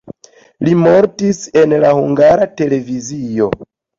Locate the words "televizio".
2.63-3.51